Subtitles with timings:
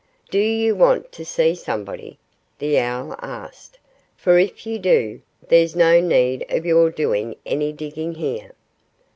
[0.31, 2.17] "Do you want to see somebody?"
[2.57, 3.77] the owl asked.
[4.17, 8.53] "For if you do, there's no need of your doing any digging here."